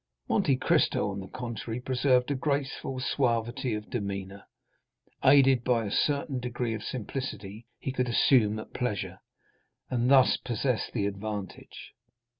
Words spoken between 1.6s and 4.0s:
preserved a graceful suavity of